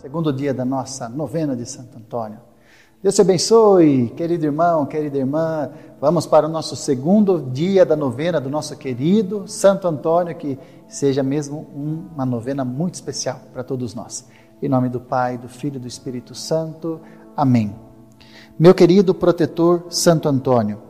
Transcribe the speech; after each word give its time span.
segundo 0.00 0.32
dia 0.32 0.54
da 0.54 0.64
nossa 0.64 1.10
novena 1.10 1.54
de 1.54 1.66
Santo 1.66 1.98
Antônio. 1.98 2.38
Deus 3.02 3.14
te 3.14 3.20
abençoe, 3.20 4.08
querido 4.16 4.46
irmão, 4.46 4.86
querida 4.86 5.18
irmã. 5.18 5.70
Vamos 6.00 6.24
para 6.24 6.46
o 6.46 6.48
nosso 6.48 6.74
segundo 6.74 7.50
dia 7.52 7.84
da 7.84 7.94
novena 7.94 8.40
do 8.40 8.48
nosso 8.48 8.74
querido 8.78 9.46
Santo 9.46 9.86
Antônio, 9.86 10.34
que 10.34 10.58
seja 10.88 11.22
mesmo 11.22 11.66
uma 12.14 12.24
novena 12.24 12.64
muito 12.64 12.94
especial 12.94 13.40
para 13.52 13.62
todos 13.62 13.94
nós. 13.94 14.26
Em 14.62 14.70
nome 14.70 14.88
do 14.88 15.00
Pai, 15.00 15.36
do 15.36 15.50
Filho 15.50 15.76
e 15.76 15.80
do 15.80 15.86
Espírito 15.86 16.34
Santo. 16.34 16.98
Amém. 17.36 17.76
Meu 18.58 18.74
querido 18.74 19.14
protetor 19.14 19.84
Santo 19.90 20.30
Antônio, 20.30 20.80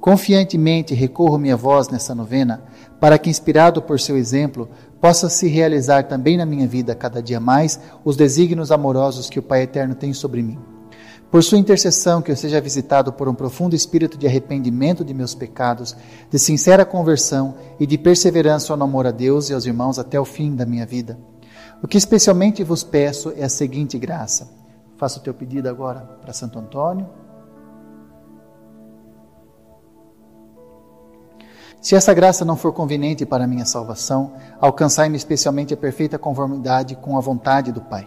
confiantemente 0.00 0.94
recorro 0.94 1.38
minha 1.38 1.56
voz 1.56 1.88
nessa 1.88 2.14
novena 2.14 2.62
para 3.00 3.18
que, 3.18 3.30
inspirado 3.30 3.80
por 3.80 3.98
seu 3.98 4.16
exemplo, 4.16 4.68
possa 5.00 5.30
se 5.30 5.48
realizar 5.48 6.04
também 6.04 6.36
na 6.36 6.44
minha 6.44 6.68
vida 6.68 6.94
cada 6.94 7.22
dia 7.22 7.40
mais 7.40 7.80
os 8.04 8.16
desígnios 8.16 8.70
amorosos 8.70 9.30
que 9.30 9.38
o 9.38 9.42
Pai 9.42 9.62
Eterno 9.62 9.94
tem 9.94 10.12
sobre 10.12 10.42
mim. 10.42 10.58
Por 11.30 11.44
sua 11.44 11.58
intercessão, 11.58 12.20
que 12.20 12.32
eu 12.32 12.36
seja 12.36 12.60
visitado 12.60 13.12
por 13.12 13.28
um 13.28 13.34
profundo 13.34 13.74
espírito 13.74 14.18
de 14.18 14.26
arrependimento 14.26 15.04
de 15.04 15.14
meus 15.14 15.32
pecados, 15.32 15.96
de 16.28 16.38
sincera 16.38 16.84
conversão 16.84 17.54
e 17.78 17.86
de 17.86 17.96
perseverança 17.96 18.76
no 18.76 18.84
amor 18.84 19.06
a 19.06 19.12
Deus 19.12 19.48
e 19.48 19.54
aos 19.54 19.64
irmãos 19.64 19.98
até 19.98 20.18
o 20.18 20.24
fim 20.24 20.54
da 20.54 20.66
minha 20.66 20.84
vida. 20.84 21.16
O 21.82 21.86
que 21.86 21.96
especialmente 21.96 22.64
vos 22.64 22.82
peço 22.82 23.32
é 23.36 23.44
a 23.44 23.48
seguinte 23.48 23.96
graça. 23.96 24.50
Faça 24.98 25.18
o 25.18 25.22
teu 25.22 25.32
pedido 25.32 25.68
agora 25.68 26.00
para 26.20 26.32
Santo 26.32 26.58
Antônio. 26.58 27.08
Se 31.80 31.94
essa 31.94 32.12
graça 32.12 32.44
não 32.44 32.56
for 32.56 32.72
conveniente 32.72 33.24
para 33.24 33.46
minha 33.46 33.64
salvação, 33.64 34.34
alcançai-me 34.60 35.16
especialmente 35.16 35.72
a 35.72 35.76
perfeita 35.76 36.18
conformidade 36.18 36.94
com 36.94 37.16
a 37.16 37.20
vontade 37.20 37.72
do 37.72 37.80
Pai. 37.80 38.06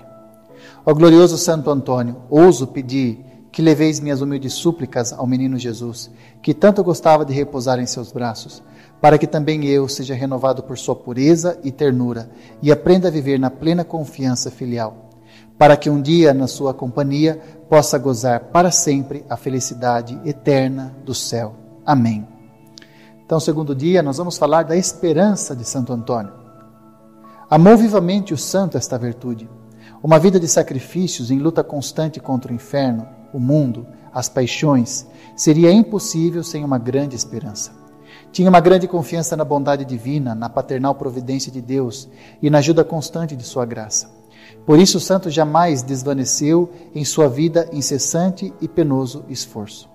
Ó 0.85 0.93
glorioso 0.93 1.37
Santo 1.37 1.71
Antônio, 1.71 2.17
ouso 2.29 2.67
pedir 2.67 3.25
que 3.51 3.61
leveis 3.61 3.99
minhas 3.99 4.21
humildes 4.21 4.53
súplicas 4.53 5.13
ao 5.13 5.25
menino 5.25 5.57
Jesus, 5.57 6.09
que 6.41 6.53
tanto 6.53 6.83
gostava 6.83 7.25
de 7.25 7.33
repousar 7.33 7.79
em 7.79 7.85
seus 7.85 8.11
braços, 8.11 8.63
para 9.01 9.17
que 9.17 9.27
também 9.27 9.65
eu 9.65 9.87
seja 9.87 10.15
renovado 10.15 10.63
por 10.63 10.77
sua 10.77 10.95
pureza 10.95 11.59
e 11.63 11.71
ternura 11.71 12.29
e 12.61 12.71
aprenda 12.71 13.07
a 13.07 13.11
viver 13.11 13.39
na 13.39 13.49
plena 13.49 13.83
confiança 13.83 14.49
filial, 14.49 15.09
para 15.57 15.77
que 15.77 15.89
um 15.89 16.01
dia, 16.01 16.33
na 16.33 16.47
sua 16.47 16.73
companhia, 16.73 17.39
possa 17.69 17.97
gozar 17.97 18.39
para 18.45 18.71
sempre 18.71 19.23
a 19.29 19.37
felicidade 19.37 20.19
eterna 20.25 20.95
do 21.05 21.13
céu. 21.13 21.53
Amém. 21.85 22.32
Então, 23.25 23.39
segundo 23.39 23.75
dia, 23.75 24.03
nós 24.03 24.17
vamos 24.17 24.37
falar 24.37 24.63
da 24.63 24.75
esperança 24.75 25.55
de 25.55 25.63
Santo 25.65 25.93
Antônio. 25.93 26.33
Amou 27.49 27.77
vivamente 27.77 28.33
o 28.33 28.37
santo 28.37 28.77
esta 28.77 28.97
virtude 28.97 29.49
uma 30.03 30.19
vida 30.19 30.37
de 30.37 30.49
sacrifícios 30.49 31.31
em 31.31 31.39
luta 31.39 31.63
constante 31.63 32.19
contra 32.19 32.51
o 32.51 32.55
inferno, 32.55 33.07
o 33.33 33.39
mundo, 33.39 33.87
as 34.13 34.27
paixões, 34.27 35.07
seria 35.33 35.71
impossível 35.71 36.43
sem 36.43 36.61
uma 36.65 36.77
grande 36.77 37.15
esperança. 37.15 37.71
Tinha 38.29 38.49
uma 38.49 38.59
grande 38.59 38.85
confiança 38.85 39.37
na 39.37 39.45
bondade 39.45 39.85
divina, 39.85 40.35
na 40.35 40.49
paternal 40.49 40.93
providência 40.93 41.49
de 41.49 41.61
Deus 41.61 42.09
e 42.41 42.49
na 42.49 42.57
ajuda 42.57 42.83
constante 42.83 43.33
de 43.33 43.43
sua 43.43 43.65
graça. 43.65 44.11
Por 44.65 44.77
isso, 44.77 44.97
o 44.97 45.01
santo 45.01 45.29
jamais 45.29 45.81
desvaneceu 45.81 46.69
em 46.93 47.05
sua 47.05 47.29
vida 47.29 47.69
incessante 47.71 48.53
e 48.59 48.67
penoso 48.67 49.23
esforço. 49.29 49.89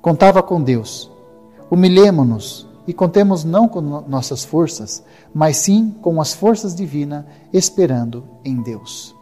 Contava 0.00 0.42
com 0.42 0.62
Deus. 0.62 1.11
Humilhemo-nos 1.72 2.68
e 2.86 2.92
contemos 2.92 3.44
não 3.44 3.66
com 3.66 3.80
nossas 3.80 4.44
forças, 4.44 5.02
mas 5.32 5.56
sim 5.56 5.90
com 6.02 6.20
as 6.20 6.34
forças 6.34 6.74
divinas, 6.74 7.24
esperando 7.50 8.24
em 8.44 8.60
Deus. 8.60 9.16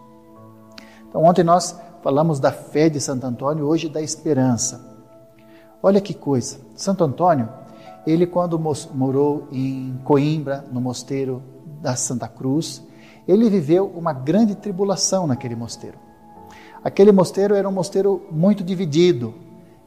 Então, 1.09 1.23
ontem 1.23 1.45
nós 1.45 1.79
falamos 2.03 2.41
da 2.41 2.51
fé 2.51 2.89
de 2.89 3.01
Santo 3.01 3.25
Antônio, 3.25 3.67
hoje 3.67 3.89
da 3.89 4.03
esperança. 4.03 4.85
Olha 5.81 6.01
que 6.01 6.13
coisa, 6.13 6.59
Santo 6.75 7.05
Antônio, 7.05 7.49
ele 8.05 8.27
quando 8.27 8.59
morou 8.93 9.47
em 9.53 10.01
Coimbra, 10.03 10.65
no 10.73 10.81
mosteiro 10.81 11.41
da 11.81 11.95
Santa 11.95 12.27
Cruz, 12.27 12.83
ele 13.29 13.49
viveu 13.49 13.87
uma 13.95 14.13
grande 14.13 14.57
tribulação 14.57 15.25
naquele 15.25 15.55
mosteiro. 15.55 15.99
Aquele 16.83 17.13
mosteiro 17.13 17.55
era 17.55 17.69
um 17.69 17.73
mosteiro 17.73 18.27
muito 18.29 18.65
dividido, 18.65 19.33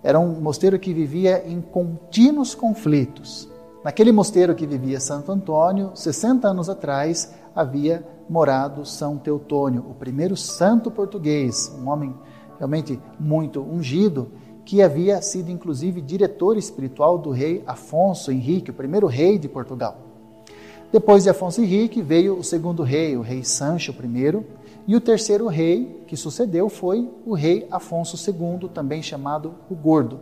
era 0.03 0.19
um 0.19 0.41
mosteiro 0.41 0.77
que 0.77 0.93
vivia 0.93 1.47
em 1.47 1.61
contínuos 1.61 2.53
conflitos. 2.53 3.49
Naquele 3.83 4.11
mosteiro 4.11 4.53
que 4.53 4.67
vivia 4.67 4.99
Santo 4.99 5.31
Antônio, 5.31 5.91
60 5.95 6.47
anos 6.47 6.69
atrás, 6.69 7.33
havia 7.55 8.05
morado 8.29 8.85
São 8.85 9.17
Teutônio, 9.17 9.85
o 9.89 9.93
primeiro 9.93 10.35
santo 10.35 10.91
português, 10.91 11.71
um 11.81 11.89
homem 11.89 12.13
realmente 12.57 12.99
muito 13.19 13.61
ungido, 13.61 14.31
que 14.65 14.81
havia 14.81 15.21
sido 15.21 15.51
inclusive 15.51 16.01
diretor 16.01 16.57
espiritual 16.57 17.17
do 17.17 17.31
rei 17.31 17.63
Afonso 17.67 18.31
Henrique, 18.31 18.71
o 18.71 18.73
primeiro 18.73 19.07
rei 19.07 19.37
de 19.37 19.49
Portugal. 19.49 19.97
Depois 20.91 21.23
de 21.23 21.29
Afonso 21.29 21.61
Henrique 21.61 22.01
veio 22.01 22.37
o 22.37 22.43
segundo 22.43 22.83
rei, 22.83 23.17
o 23.17 23.21
rei 23.21 23.43
Sancho 23.43 23.91
I, 23.91 24.43
e 24.87 24.95
o 24.95 25.01
terceiro 25.01 25.47
rei 25.47 26.03
que 26.07 26.17
sucedeu 26.17 26.67
foi 26.69 27.09
o 27.25 27.33
rei 27.33 27.67
Afonso 27.71 28.17
II, 28.29 28.69
também 28.69 29.01
chamado 29.01 29.55
o 29.69 29.75
Gordo. 29.75 30.19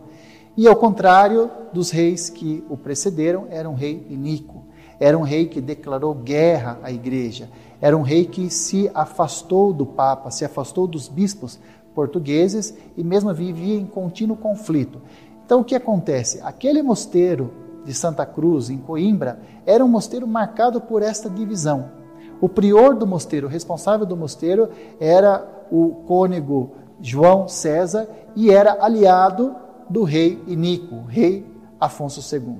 E 0.56 0.68
ao 0.68 0.76
contrário 0.76 1.50
dos 1.72 1.90
reis 1.90 2.28
que 2.28 2.64
o 2.68 2.76
precederam, 2.76 3.46
era 3.50 3.68
um 3.68 3.74
rei 3.74 4.06
iníquo, 4.08 4.64
era 5.00 5.18
um 5.18 5.22
rei 5.22 5.46
que 5.46 5.60
declarou 5.60 6.14
guerra 6.14 6.78
à 6.82 6.92
igreja, 6.92 7.50
era 7.80 7.96
um 7.96 8.02
rei 8.02 8.26
que 8.26 8.50
se 8.50 8.90
afastou 8.94 9.72
do 9.72 9.84
Papa, 9.84 10.30
se 10.30 10.44
afastou 10.44 10.86
dos 10.86 11.08
bispos 11.08 11.58
portugueses 11.94 12.76
e 12.96 13.02
mesmo 13.02 13.32
vivia 13.34 13.74
em 13.74 13.86
contínuo 13.86 14.36
conflito. 14.36 15.00
Então 15.44 15.60
o 15.60 15.64
que 15.64 15.74
acontece? 15.74 16.40
Aquele 16.42 16.82
mosteiro 16.82 17.52
de 17.84 17.92
Santa 17.92 18.24
Cruz, 18.24 18.70
em 18.70 18.78
Coimbra, 18.78 19.40
era 19.66 19.84
um 19.84 19.88
mosteiro 19.88 20.26
marcado 20.26 20.80
por 20.80 21.02
esta 21.02 21.28
divisão. 21.28 22.01
O 22.42 22.48
prior 22.48 22.96
do 22.96 23.06
mosteiro, 23.06 23.46
o 23.46 23.50
responsável 23.50 24.04
do 24.04 24.16
mosteiro, 24.16 24.68
era 24.98 25.46
o 25.70 26.02
cônego 26.08 26.72
João 27.00 27.46
César 27.46 28.08
e 28.34 28.50
era 28.50 28.84
aliado 28.84 29.54
do 29.88 30.02
rei 30.02 30.42
Inico, 30.48 31.04
rei 31.06 31.46
Afonso 31.78 32.20
II. 32.34 32.58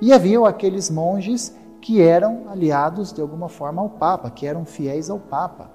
E 0.00 0.12
haviam 0.12 0.46
aqueles 0.46 0.88
monges 0.88 1.52
que 1.80 2.00
eram 2.00 2.44
aliados 2.48 3.12
de 3.12 3.20
alguma 3.20 3.48
forma 3.48 3.82
ao 3.82 3.90
Papa, 3.90 4.30
que 4.30 4.46
eram 4.46 4.64
fiéis 4.64 5.10
ao 5.10 5.18
Papa. 5.18 5.72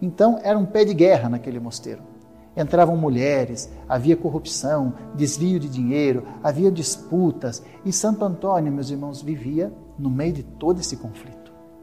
Então 0.00 0.38
era 0.42 0.58
um 0.58 0.64
pé 0.64 0.82
de 0.82 0.94
guerra 0.94 1.28
naquele 1.28 1.60
mosteiro. 1.60 2.00
Entravam 2.56 2.96
mulheres, 2.96 3.70
havia 3.86 4.16
corrupção, 4.16 4.94
desvio 5.14 5.60
de 5.60 5.68
dinheiro, 5.68 6.24
havia 6.42 6.72
disputas, 6.72 7.62
e 7.84 7.92
Santo 7.92 8.24
Antônio, 8.24 8.72
meus 8.72 8.88
irmãos, 8.88 9.20
vivia 9.20 9.70
no 9.98 10.08
meio 10.08 10.32
de 10.32 10.42
todo 10.42 10.80
esse 10.80 10.96
conflito. 10.96 11.37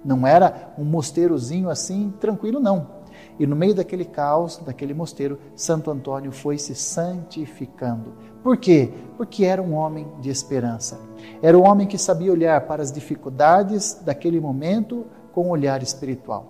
Não 0.06 0.26
era 0.26 0.74
um 0.78 0.86
mosteirozinho 0.86 1.70
assim 1.70 2.14
tranquilo, 2.20 2.60
não. 2.60 3.04
E 3.40 3.46
no 3.46 3.56
meio 3.56 3.76
daquele 3.76 4.06
caos, 4.06 4.58
daquele 4.58 4.94
mosteiro, 4.94 5.40
Santo 5.56 5.92
Antônio 5.92 6.32
foi 6.32 6.58
se 6.58 6.76
santificando, 6.76 8.14
por 8.46 8.58
quê? 8.58 8.94
Porque 9.18 9.44
era 9.44 9.60
um 9.60 9.74
homem 9.74 10.08
de 10.22 10.30
esperança. 10.30 11.00
Era 11.42 11.58
um 11.58 11.64
homem 11.64 11.88
que 11.88 11.98
sabia 11.98 12.32
olhar 12.32 12.62
para 12.68 12.84
as 12.84 12.92
dificuldades 12.92 14.00
daquele 14.06 14.40
momento 14.40 15.08
com 15.34 15.48
um 15.48 15.50
olhar 15.50 15.82
espiritual. 15.82 16.46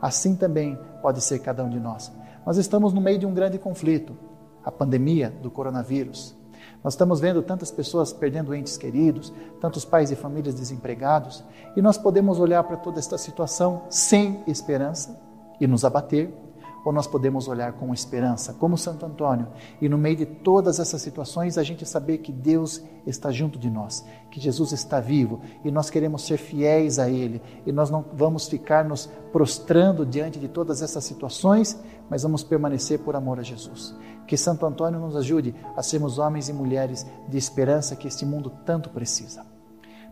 Assim 0.00 0.36
também 0.36 0.78
pode 1.02 1.20
ser 1.20 1.40
cada 1.40 1.64
um 1.64 1.68
de 1.68 1.80
nós. 1.80 2.12
Nós 2.46 2.56
estamos 2.56 2.92
no 2.92 3.00
meio 3.00 3.18
de 3.18 3.26
um 3.26 3.34
grande 3.34 3.58
conflito, 3.58 4.16
a 4.64 4.70
pandemia 4.70 5.28
do 5.42 5.50
coronavírus. 5.50 6.36
Nós 6.82 6.94
estamos 6.94 7.20
vendo 7.20 7.42
tantas 7.42 7.70
pessoas 7.70 8.12
perdendo 8.12 8.54
entes 8.54 8.76
queridos, 8.76 9.32
tantos 9.60 9.84
pais 9.84 10.10
e 10.10 10.16
famílias 10.16 10.54
desempregados, 10.54 11.44
e 11.76 11.82
nós 11.82 11.98
podemos 11.98 12.38
olhar 12.38 12.62
para 12.64 12.76
toda 12.76 12.98
esta 12.98 13.18
situação 13.18 13.82
sem 13.90 14.42
esperança 14.46 15.20
e 15.60 15.66
nos 15.66 15.84
abater, 15.84 16.32
ou 16.88 16.92
nós 16.92 17.06
podemos 17.06 17.48
olhar 17.48 17.74
com 17.74 17.92
esperança, 17.92 18.54
como 18.54 18.78
Santo 18.78 19.04
Antônio, 19.04 19.48
e 19.78 19.90
no 19.90 19.98
meio 19.98 20.16
de 20.16 20.24
todas 20.24 20.80
essas 20.80 21.02
situações 21.02 21.58
a 21.58 21.62
gente 21.62 21.84
saber 21.84 22.16
que 22.16 22.32
Deus 22.32 22.82
está 23.06 23.30
junto 23.30 23.58
de 23.58 23.68
nós, 23.68 24.06
que 24.30 24.40
Jesus 24.40 24.72
está 24.72 24.98
vivo 24.98 25.42
e 25.62 25.70
nós 25.70 25.90
queremos 25.90 26.22
ser 26.22 26.38
fiéis 26.38 26.98
a 26.98 27.06
Ele 27.06 27.42
e 27.66 27.72
nós 27.72 27.90
não 27.90 28.02
vamos 28.14 28.48
ficar 28.48 28.86
nos 28.86 29.04
prostrando 29.30 30.06
diante 30.06 30.38
de 30.38 30.48
todas 30.48 30.80
essas 30.80 31.04
situações, 31.04 31.78
mas 32.08 32.22
vamos 32.22 32.42
permanecer 32.42 33.00
por 33.00 33.14
amor 33.14 33.38
a 33.38 33.42
Jesus. 33.42 33.94
Que 34.26 34.38
Santo 34.38 34.64
Antônio 34.64 34.98
nos 34.98 35.14
ajude 35.14 35.54
a 35.76 35.82
sermos 35.82 36.18
homens 36.18 36.48
e 36.48 36.54
mulheres 36.54 37.06
de 37.28 37.36
esperança 37.36 37.96
que 37.96 38.08
este 38.08 38.24
mundo 38.24 38.50
tanto 38.64 38.88
precisa. 38.88 39.44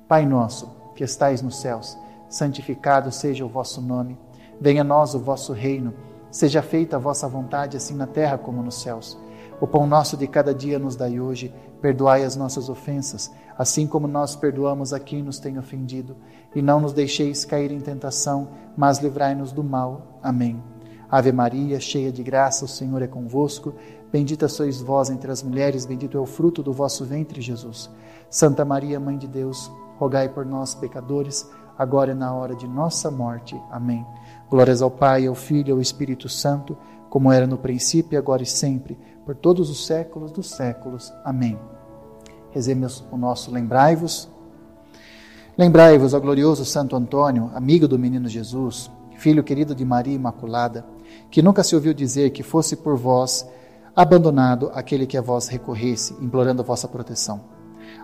Pai 0.06 0.26
nosso, 0.26 0.70
que 0.94 1.02
estais 1.02 1.40
nos 1.40 1.56
céus, 1.58 1.96
santificado 2.28 3.10
seja 3.10 3.46
o 3.46 3.48
vosso 3.48 3.80
nome, 3.80 4.18
venha 4.60 4.82
a 4.82 4.84
nós 4.84 5.14
o 5.14 5.18
vosso 5.18 5.54
reino 5.54 5.94
Seja 6.36 6.60
feita 6.60 6.96
a 6.96 6.98
vossa 6.98 7.26
vontade, 7.26 7.78
assim 7.78 7.94
na 7.94 8.06
terra 8.06 8.36
como 8.36 8.62
nos 8.62 8.82
céus. 8.82 9.18
O 9.58 9.66
pão 9.66 9.86
nosso 9.86 10.18
de 10.18 10.26
cada 10.26 10.54
dia 10.54 10.78
nos 10.78 10.94
dai 10.94 11.18
hoje, 11.18 11.50
perdoai 11.80 12.24
as 12.24 12.36
nossas 12.36 12.68
ofensas, 12.68 13.32
assim 13.56 13.86
como 13.86 14.06
nós 14.06 14.36
perdoamos 14.36 14.92
a 14.92 15.00
quem 15.00 15.22
nos 15.22 15.38
tem 15.38 15.58
ofendido. 15.58 16.14
E 16.54 16.60
não 16.60 16.78
nos 16.78 16.92
deixeis 16.92 17.46
cair 17.46 17.72
em 17.72 17.80
tentação, 17.80 18.50
mas 18.76 18.98
livrai-nos 18.98 19.50
do 19.50 19.64
mal. 19.64 20.20
Amém. 20.22 20.62
Ave 21.10 21.32
Maria, 21.32 21.80
cheia 21.80 22.12
de 22.12 22.22
graça, 22.22 22.66
o 22.66 22.68
Senhor 22.68 23.00
é 23.00 23.06
convosco. 23.06 23.72
Bendita 24.12 24.46
sois 24.46 24.78
vós 24.78 25.08
entre 25.08 25.30
as 25.30 25.42
mulheres, 25.42 25.86
bendito 25.86 26.18
é 26.18 26.20
o 26.20 26.26
fruto 26.26 26.62
do 26.62 26.70
vosso 26.70 27.02
ventre, 27.06 27.40
Jesus. 27.40 27.88
Santa 28.28 28.62
Maria, 28.62 29.00
Mãe 29.00 29.16
de 29.16 29.26
Deus, 29.26 29.72
rogai 29.98 30.28
por 30.28 30.44
nós, 30.44 30.74
pecadores, 30.74 31.48
agora 31.78 32.12
e 32.12 32.14
na 32.14 32.32
hora 32.34 32.54
de 32.54 32.66
nossa 32.66 33.10
morte. 33.10 33.60
Amém. 33.70 34.06
Glórias 34.48 34.82
ao 34.82 34.90
Pai, 34.90 35.26
ao 35.26 35.34
Filho 35.34 35.68
e 35.68 35.72
ao 35.72 35.80
Espírito 35.80 36.28
Santo, 36.28 36.76
como 37.10 37.32
era 37.32 37.46
no 37.46 37.58
princípio, 37.58 38.18
agora 38.18 38.42
e 38.42 38.46
sempre, 38.46 38.98
por 39.24 39.34
todos 39.34 39.70
os 39.70 39.86
séculos 39.86 40.30
dos 40.30 40.50
séculos. 40.50 41.12
Amém. 41.24 41.58
Rezemos 42.50 43.04
o 43.10 43.16
nosso 43.16 43.50
lembrai-vos. 43.50 44.28
Lembrai-vos 45.58 46.14
ao 46.14 46.20
glorioso 46.20 46.64
Santo 46.64 46.96
Antônio, 46.96 47.50
amigo 47.54 47.88
do 47.88 47.98
menino 47.98 48.28
Jesus, 48.28 48.90
filho 49.16 49.42
querido 49.42 49.74
de 49.74 49.84
Maria 49.84 50.14
Imaculada, 50.14 50.84
que 51.30 51.42
nunca 51.42 51.64
se 51.64 51.74
ouviu 51.74 51.94
dizer 51.94 52.30
que 52.30 52.42
fosse 52.42 52.76
por 52.76 52.96
vós 52.96 53.48
abandonado 53.94 54.70
aquele 54.74 55.06
que 55.06 55.16
a 55.16 55.22
vós 55.22 55.48
recorresse, 55.48 56.14
implorando 56.20 56.60
a 56.60 56.64
vossa 56.64 56.86
proteção. 56.86 57.55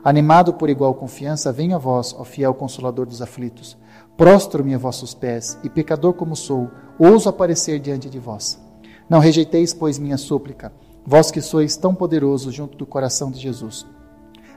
Animado 0.05 0.55
por 0.55 0.69
igual 0.69 0.95
confiança, 0.95 1.53
venho 1.53 1.77
a 1.77 1.79
vós, 1.79 2.15
ó 2.19 2.25
fiel 2.25 2.55
consolador 2.55 3.07
dos 3.07 3.23
aflitos. 3.23 3.77
Prostro-me 4.17 4.75
a 4.75 4.79
vossos 4.79 5.15
pés, 5.15 5.59
e 5.63 5.71
pecador 5.71 6.15
como 6.15 6.37
sou, 6.37 6.71
ouso 6.99 7.29
aparecer 7.29 7.79
diante 7.79 8.11
de 8.11 8.19
vós. 8.19 8.61
Não 9.09 9.19
rejeiteis, 9.19 9.73
pois, 9.73 9.99
minha 9.99 10.17
súplica, 10.17 10.73
vós 11.07 11.31
que 11.31 11.41
sois 11.41 11.77
tão 11.77 11.95
poderosos 11.95 12.55
junto 12.55 12.77
do 12.77 12.87
coração 12.87 13.31
de 13.31 13.39
Jesus. 13.39 13.87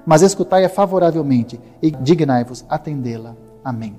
Mas 0.06 0.22
escutai-a 0.22 0.70
favoravelmente 0.70 1.60
e 1.82 1.90
dignai-vos 1.90 2.66
atendê-la. 2.70 3.36
Amém. 3.64 3.98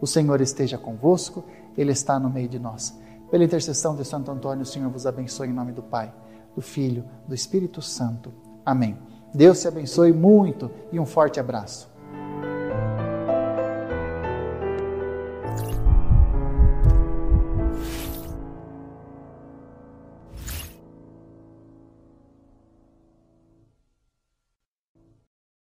O 0.00 0.06
Senhor 0.06 0.40
esteja 0.40 0.78
convosco, 0.78 1.44
Ele 1.76 1.92
está 1.92 2.18
no 2.18 2.30
meio 2.30 2.48
de 2.48 2.58
nós. 2.58 2.96
Pela 3.30 3.44
intercessão 3.44 3.96
de 3.96 4.04
Santo 4.04 4.30
Antônio, 4.30 4.62
o 4.62 4.66
Senhor 4.66 4.90
vos 4.90 5.06
abençoe 5.06 5.48
em 5.48 5.52
nome 5.52 5.72
do 5.72 5.82
Pai, 5.82 6.12
do 6.54 6.60
Filho, 6.60 7.04
do 7.26 7.34
Espírito 7.34 7.80
Santo. 7.80 8.32
Amém. 8.64 8.96
Deus 9.34 9.60
te 9.60 9.68
abençoe 9.68 10.12
muito 10.12 10.70
e 10.90 10.98
um 10.98 11.06
forte 11.06 11.40
abraço. 11.40 11.91